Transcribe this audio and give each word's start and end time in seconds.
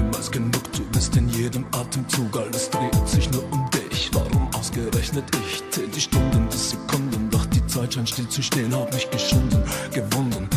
niemals 0.00 0.30
genug, 0.30 0.72
du 0.72 0.84
bist 0.92 1.16
in 1.16 1.28
jedem 1.28 1.64
Atemzug, 1.72 2.36
alles 2.36 2.70
dreht 2.70 3.08
sich 3.08 3.30
nur 3.30 3.44
um 3.52 3.68
dich. 3.70 4.10
Warum 4.12 4.48
ausgerechnet 4.54 5.24
ich? 5.42 5.62
Zähl 5.70 5.88
die 5.88 6.00
Stunden, 6.00 6.48
die 6.50 6.56
Sekunden, 6.56 7.30
doch 7.30 7.46
die 7.46 7.64
Zeit 7.66 7.94
scheint 7.94 8.08
still 8.08 8.28
zu 8.28 8.42
stehen, 8.42 8.74
hab 8.74 8.92
mich 8.92 9.08
geschunden, 9.10 9.62
gewunden. 9.92 10.48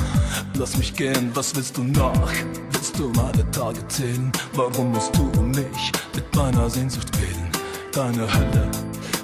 Lass 0.57 0.77
mich 0.77 0.93
gehen, 0.95 1.31
was 1.33 1.55
willst 1.55 1.77
du 1.77 1.83
nach? 1.83 2.31
Willst 2.71 2.97
du 2.97 3.09
meine 3.09 3.49
Tage 3.51 3.85
zählen? 3.87 4.31
Warum 4.53 4.91
musst 4.91 5.15
du 5.15 5.23
mich 5.41 5.91
mit 6.15 6.35
meiner 6.35 6.69
Sehnsucht 6.69 7.11
quälen? 7.11 7.49
Deine 7.91 8.33
Hölle 8.33 8.71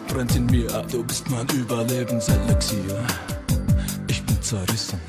brennt 0.07 0.35
in 0.35 0.45
mir, 0.47 0.67
du 0.91 1.03
bist 1.03 1.29
mein 1.29 1.47
Überlebenselixier. 1.49 3.05
Ich 4.07 4.23
bin 4.25 4.41
zerrissen. 4.41 4.99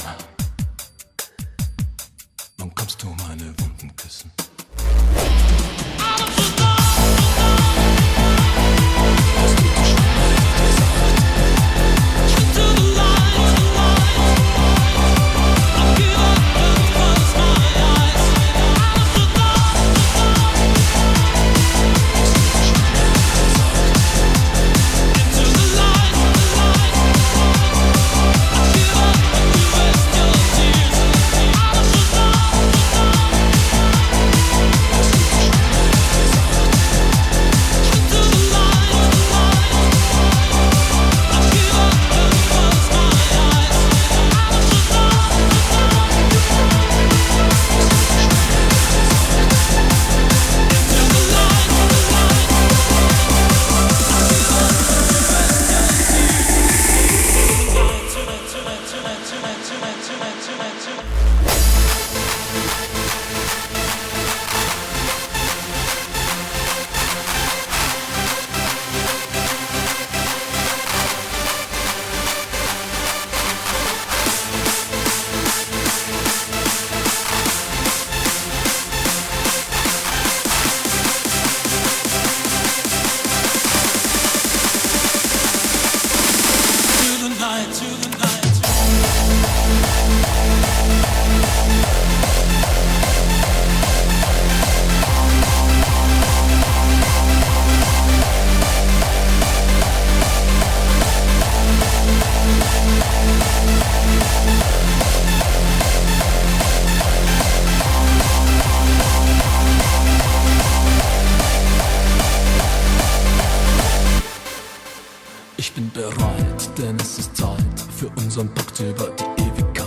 Bin 115.75 115.91
bereit, 115.93 116.79
denn 116.79 116.97
es 117.01 117.21
ist 117.21 117.37
Zeit 117.37 117.59
für 117.97 118.09
unseren 118.23 118.53
Pakt 118.55 118.81
über 118.81 119.09
die 119.11 119.43
Ewigkeit. 119.43 119.87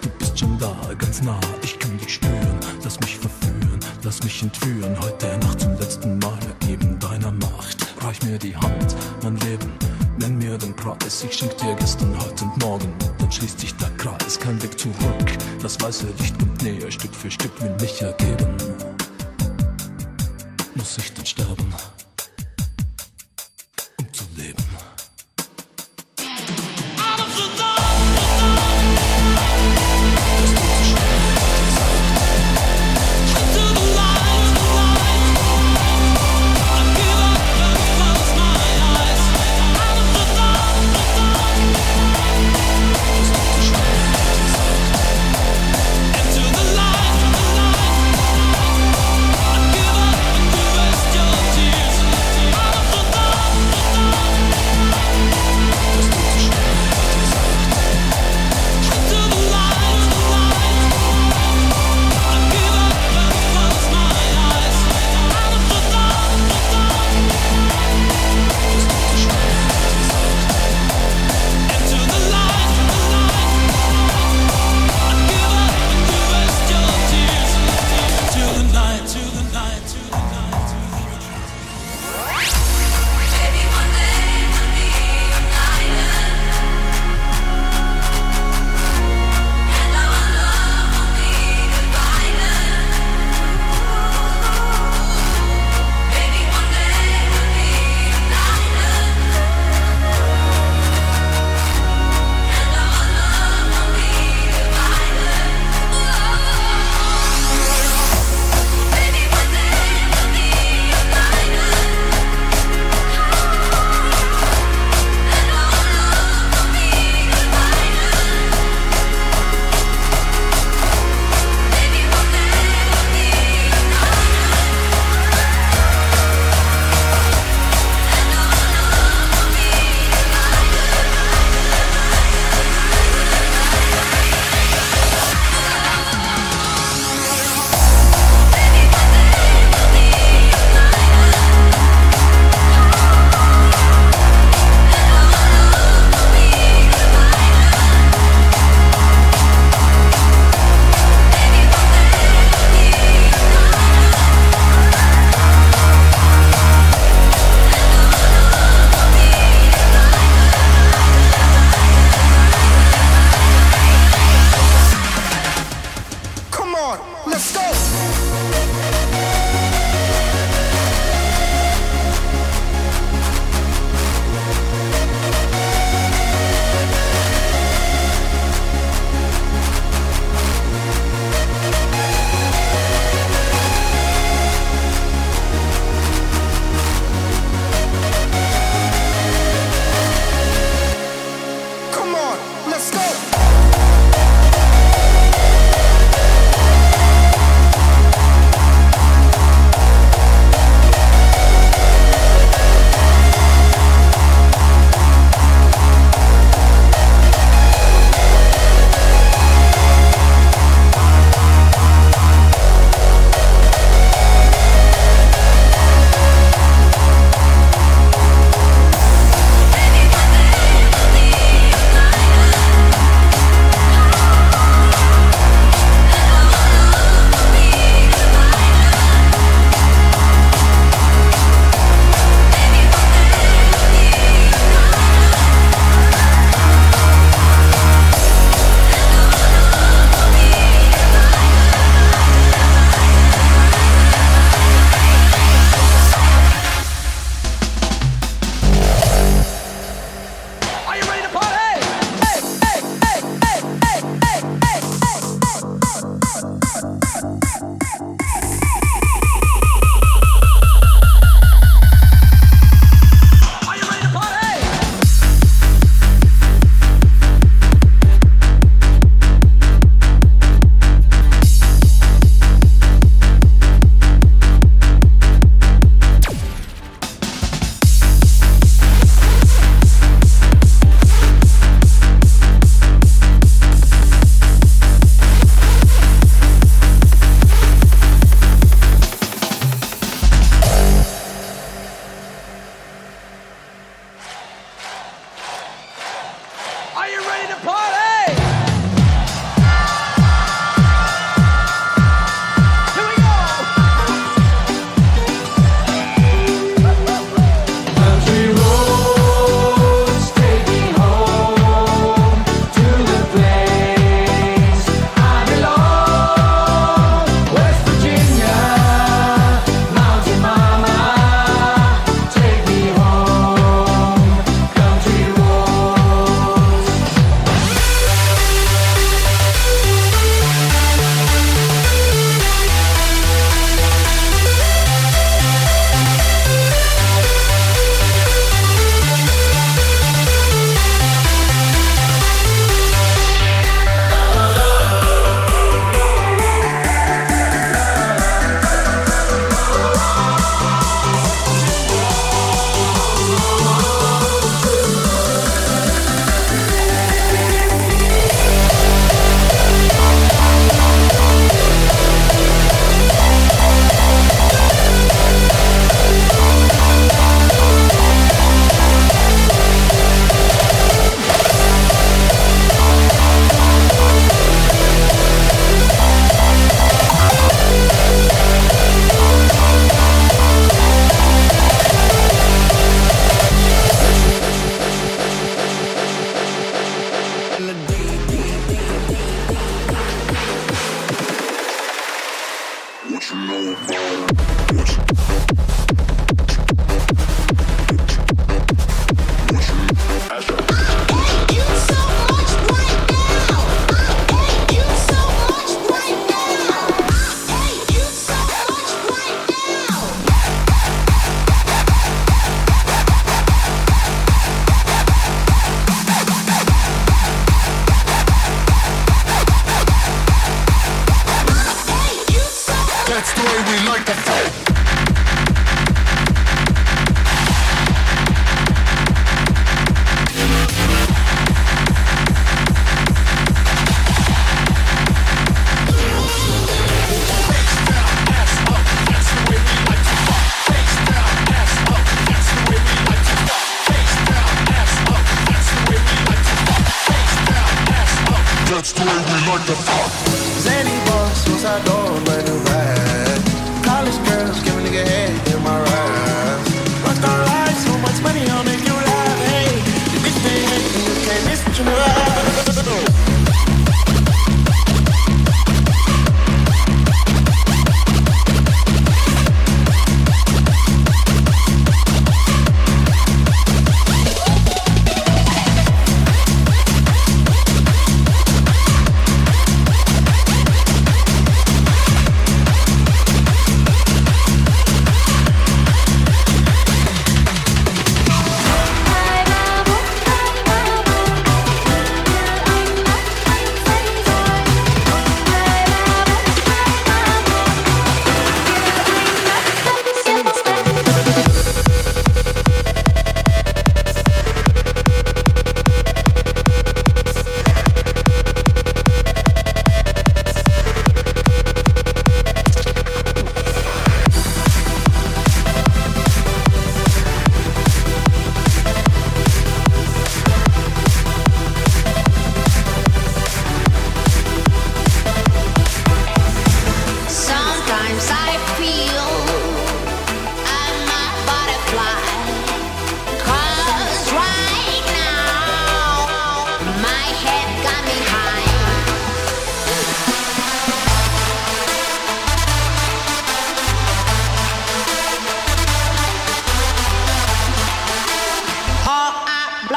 Du 0.00 0.08
bist 0.18 0.38
schon 0.38 0.56
da, 0.58 0.74
ganz 0.96 1.22
nah, 1.22 1.40
ich 1.62 1.76
kann 1.78 1.98
dich 1.98 2.14
spüren. 2.14 2.58
Lass 2.84 3.00
mich 3.00 3.18
verführen, 3.18 3.80
lass 4.04 4.22
mich 4.22 4.42
entführen. 4.42 4.96
Heute 5.00 5.36
Nacht 5.38 5.60
zum 5.60 5.76
letzten 5.76 6.18
Mal 6.20 6.38
ergeben 6.60 6.98
deiner 7.00 7.32
Macht. 7.32 7.84
Reich 8.02 8.22
mir 8.22 8.38
die 8.38 8.56
Hand, 8.56 8.96
mein 9.22 9.36
Leben, 9.38 9.72
nenn 10.18 10.38
mir 10.38 10.56
den 10.56 10.74
Preis. 10.76 11.24
Ich 11.28 11.36
schenk 11.36 11.56
dir 11.58 11.74
gestern, 11.74 12.16
heute 12.20 12.44
und 12.44 12.56
morgen. 12.62 12.92
Dann 13.18 13.32
schließt 13.32 13.58
sich 13.58 13.74
der 13.76 13.90
Kreis, 13.96 14.38
kein 14.38 14.62
Weg 14.62 14.78
zurück. 14.78 14.94
Das 15.60 15.80
weiße 15.80 16.06
Licht 16.18 16.38
kommt 16.38 16.62
näher, 16.62 16.90
Stück 16.90 17.14
für 17.14 17.30
Stück 17.30 17.60
will 17.60 17.74
mich 17.80 18.00
ergeben. 18.00 18.56
Muss 20.76 20.96
ich 20.98 21.12
denn 21.12 21.26
sterben, 21.26 21.74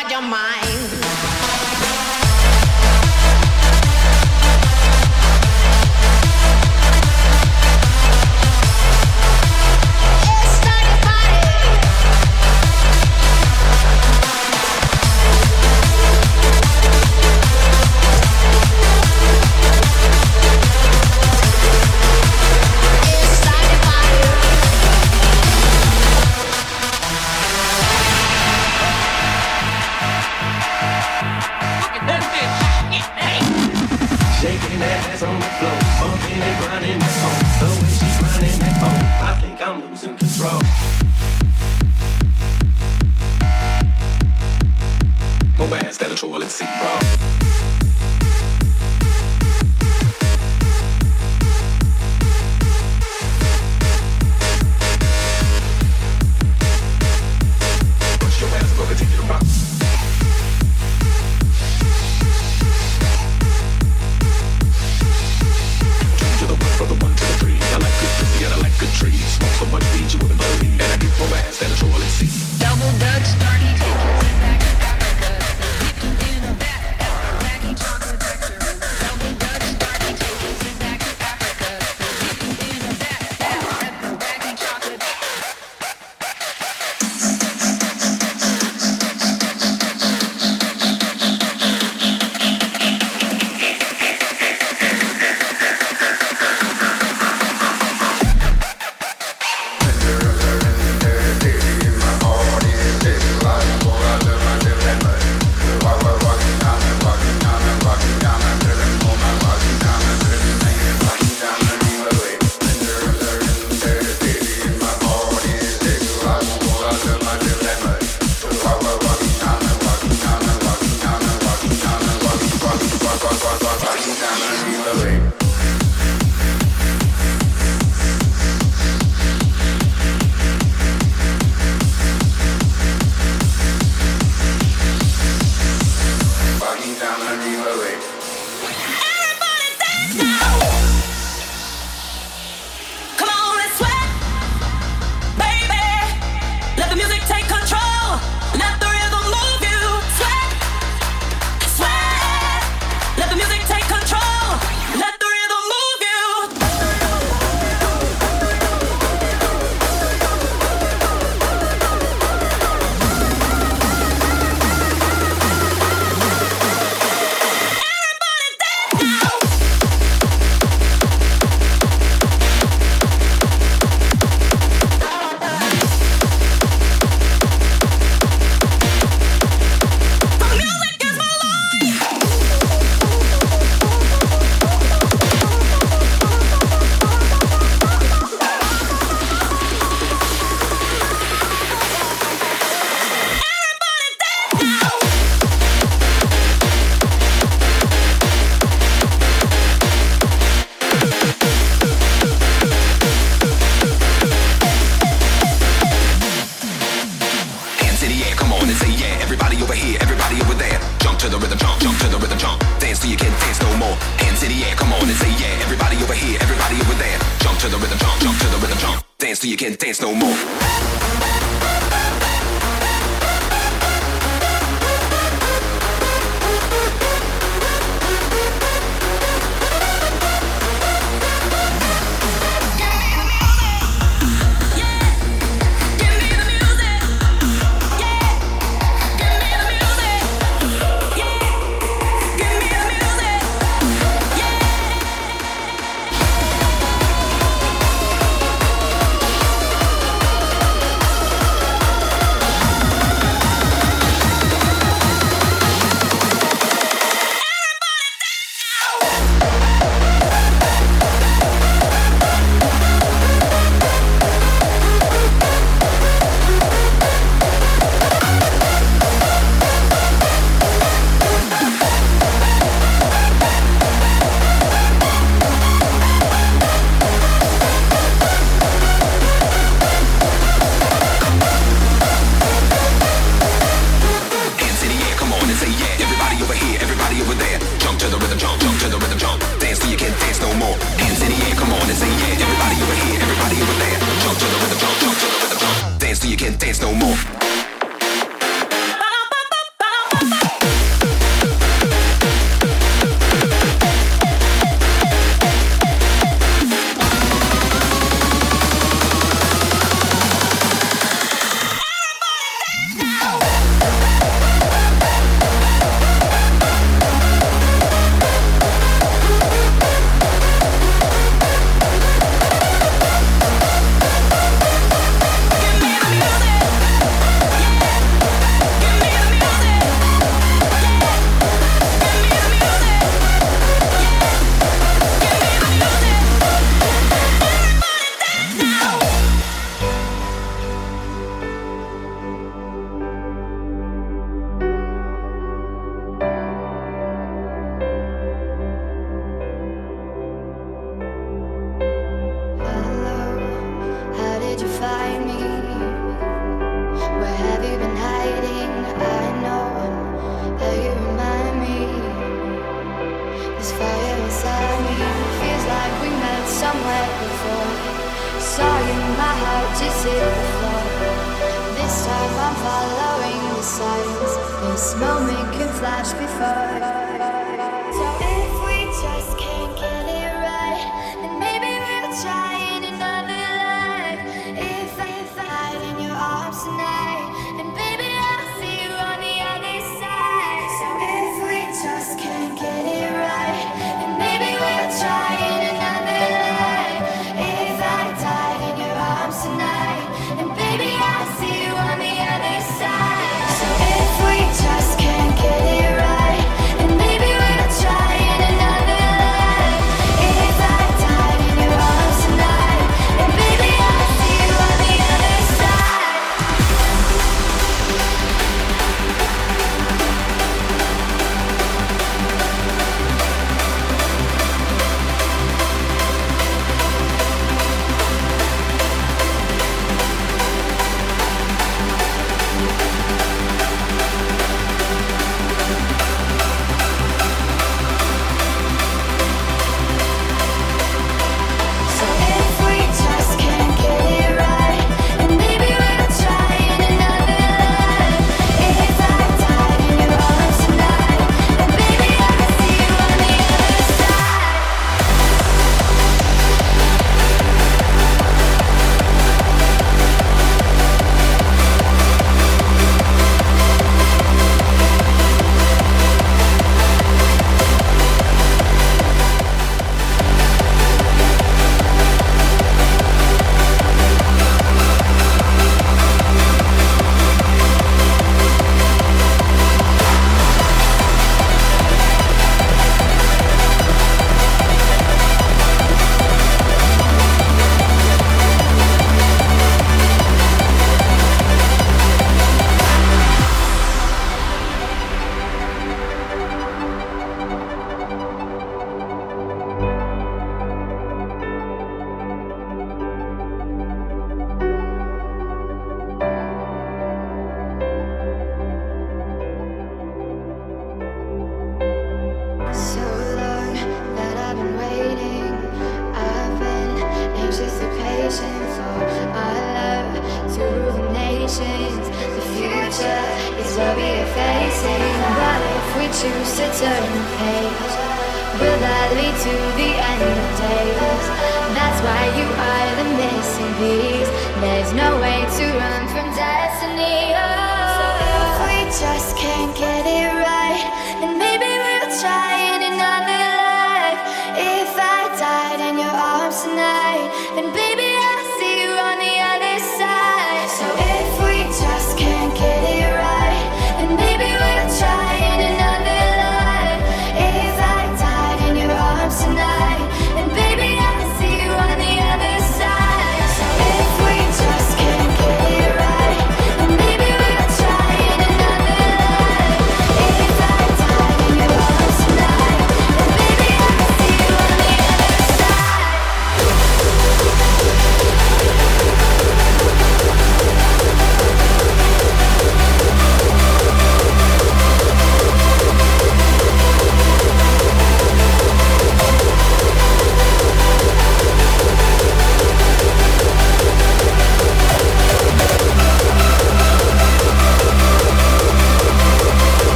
inside 0.00 0.10
your 0.10 0.22
mind. 0.22 0.99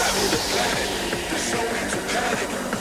panic. 0.00 1.38
So 1.38 1.58
to 1.58 2.00
panic. 2.14 2.79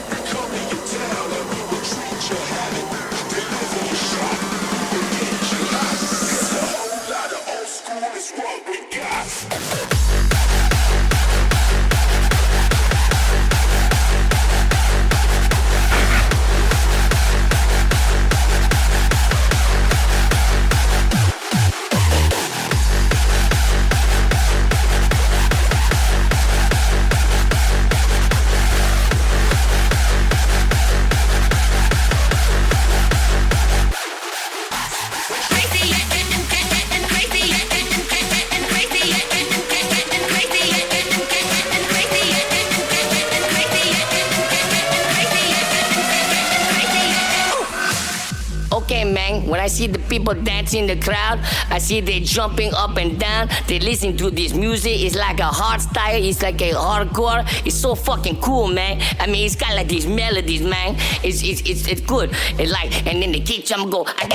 people 50.30 50.44
dance 50.44 50.74
in 50.74 50.88
the 50.88 50.96
crowd. 50.96 51.40
I 51.70 51.80
see 51.80 52.02
they 52.02 52.20
jumping 52.20 52.74
up 52.74 52.98
and 52.98 53.20
down. 53.20 53.50
They 53.68 53.80
listen 53.80 54.18
to 54.18 54.30
this 54.30 54.54
music. 54.54 55.02
It's 55.02 55.16
like 55.16 55.40
a 55.40 55.46
hard 55.46 55.82
style. 55.82 56.22
It's 56.24 56.42
like 56.42 56.62
a 56.62 56.72
hardcore. 56.72 57.46
It's 57.66 57.76
so 57.76 57.96
fucking 57.96 58.42
cool, 58.42 58.68
man. 58.68 59.02
I 59.20 59.28
mean, 59.28 59.46
it's 59.46 59.56
got 59.56 59.76
like 59.76 59.88
these 59.88 60.08
melodies, 60.08 60.62
man. 60.62 60.96
It's 61.24 61.44
it's 61.44 61.62
it's, 61.62 61.88
it's 61.88 62.02
good. 62.02 62.32
It's 62.58 62.72
like 62.72 63.06
and 63.08 63.22
then 63.22 63.32
the 63.32 63.40
kick 63.40 63.66
jump 63.66 63.92
go 63.92 64.06
and 64.06 64.32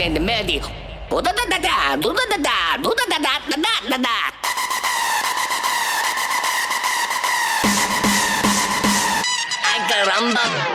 then 0.00 0.14
the 0.14 0.20
melody. 0.20 0.60
Caramba. 9.92 10.71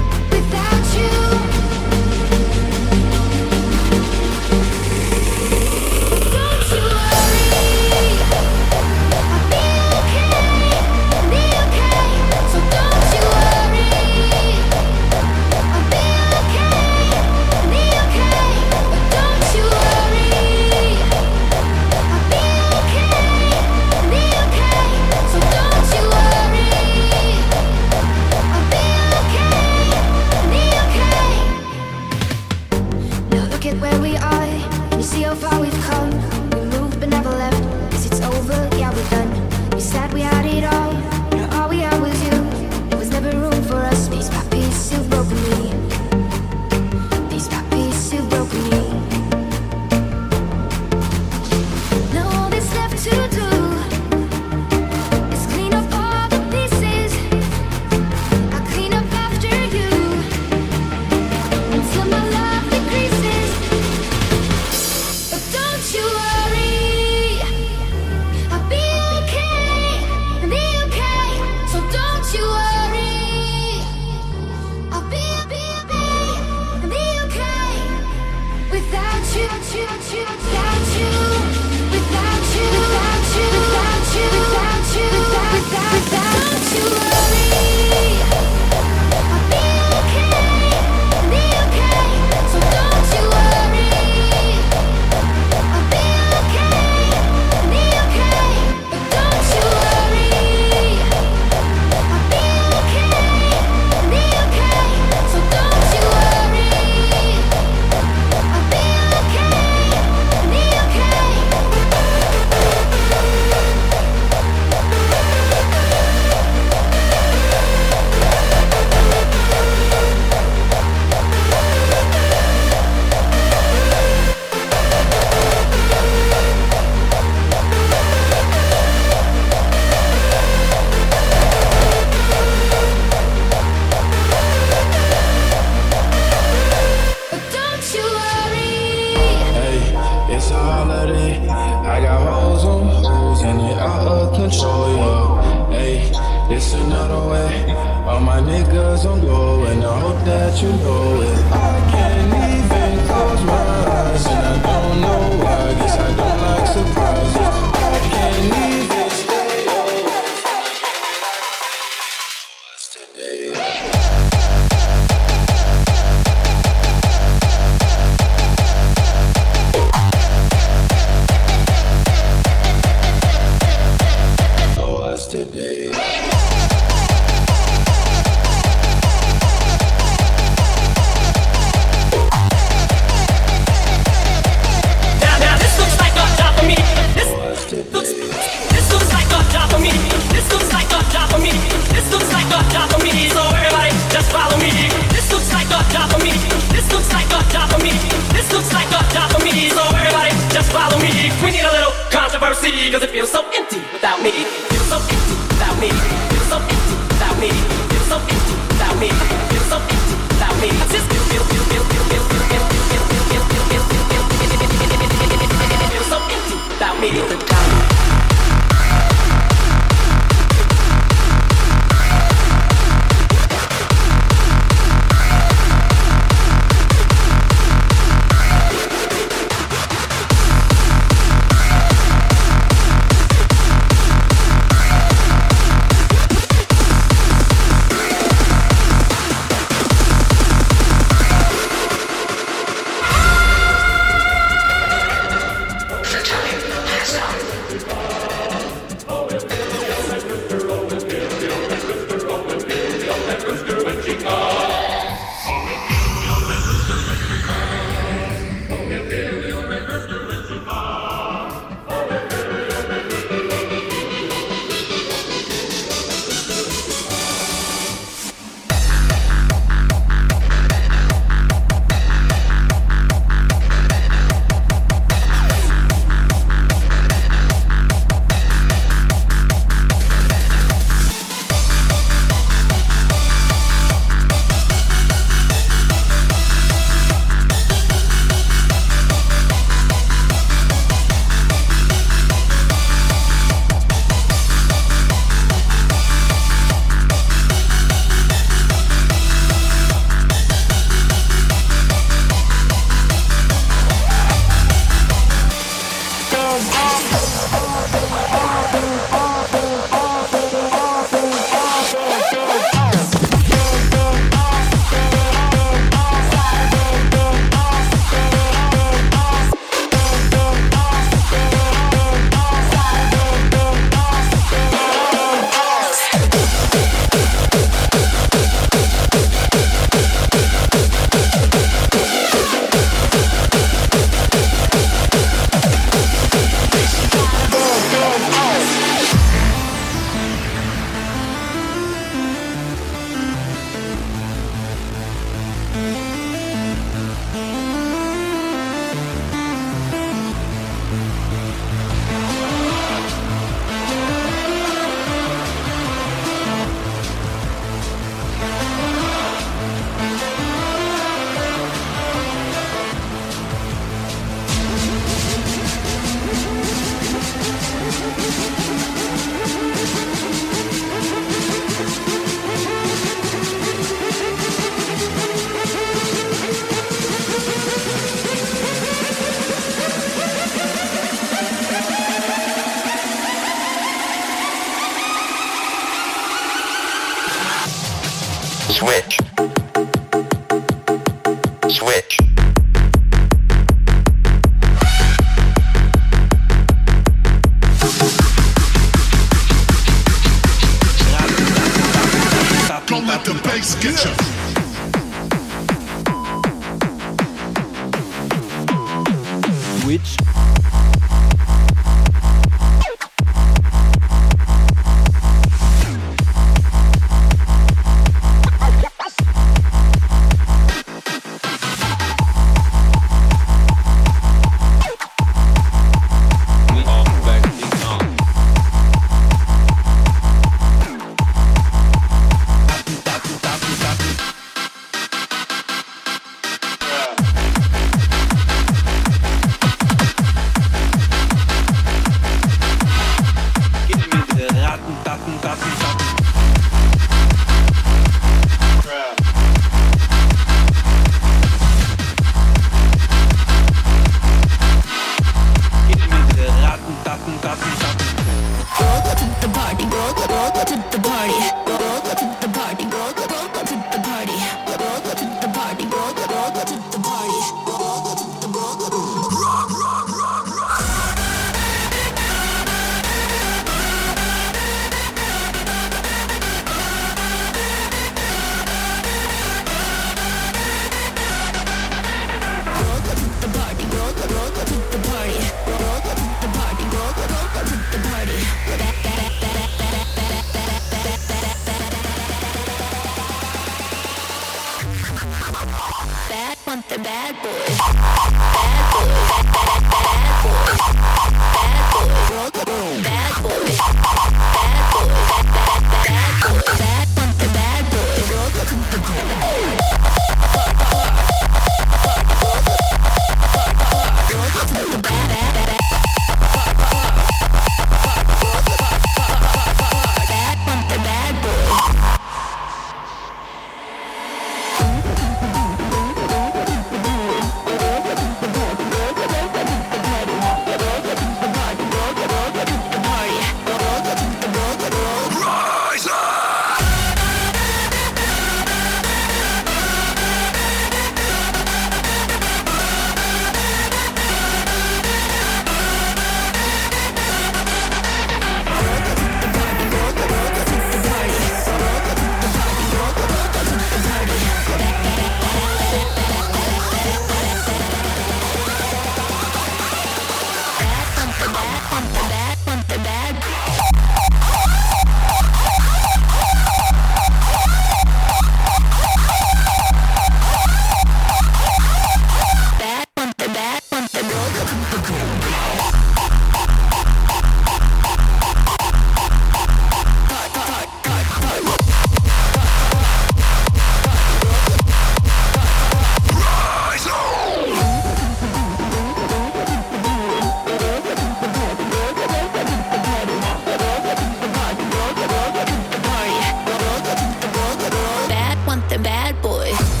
want 598.71 598.89
the 598.89 598.97
bad 598.99 599.35
boy. 599.41 600.00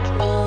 Oh. 0.00 0.37